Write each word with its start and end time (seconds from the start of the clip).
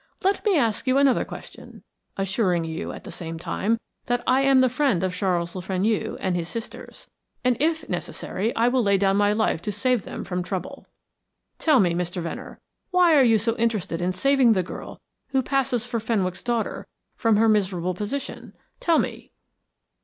Let 0.23 0.43
me 0.43 0.57
ask 0.57 0.87
you 0.87 0.97
another 0.97 1.23
question, 1.23 1.83
assuring 2.17 2.63
you 2.63 2.91
at 2.91 3.03
the 3.03 3.11
same 3.11 3.37
time 3.37 3.77
that 4.07 4.23
I 4.25 4.41
am 4.41 4.61
the 4.61 4.67
friend 4.67 5.03
of 5.03 5.13
Charles 5.13 5.53
Le 5.53 5.61
Fenu 5.61 6.17
and 6.19 6.35
his 6.35 6.49
sisters, 6.49 7.07
and 7.43 7.55
that 7.57 7.61
if 7.63 7.87
necessary 7.87 8.51
I 8.55 8.67
will 8.67 8.81
lay 8.81 8.97
down 8.97 9.15
my 9.17 9.31
life 9.31 9.61
to 9.61 9.71
save 9.71 10.01
them 10.01 10.23
from 10.23 10.41
trouble. 10.41 10.87
Tell 11.59 11.79
me, 11.79 11.93
Mr. 11.93 12.19
Venner, 12.19 12.59
why 12.89 13.13
are 13.15 13.21
you 13.21 13.37
so 13.37 13.55
interested 13.57 14.01
in 14.01 14.11
saving 14.11 14.53
the 14.53 14.63
girl 14.63 14.99
who 15.27 15.43
passes 15.43 15.85
for 15.85 15.99
Fenwick's 15.99 16.41
daughter 16.41 16.87
from 17.15 17.37
her 17.37 17.47
miserable 17.47 17.93
position? 17.93 18.53
Tell 18.79 18.97
me." 18.97 19.29